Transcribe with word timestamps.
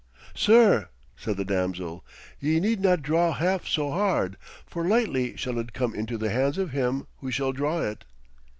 'Sir,' 0.33 0.89
said 1.15 1.37
the 1.37 1.45
damsel, 1.45 2.03
'ye 2.39 2.59
need 2.59 2.79
not 2.81 3.03
draw 3.03 3.33
half 3.33 3.67
so 3.67 3.91
hard, 3.91 4.35
for 4.65 4.83
lightly 4.87 5.35
shall 5.37 5.59
it 5.59 5.73
come 5.73 5.93
into 5.93 6.17
the 6.17 6.31
hands 6.31 6.57
of 6.57 6.71
him 6.71 7.05
who 7.17 7.29
shall 7.29 7.51
draw 7.51 7.81
it.' 7.83 8.03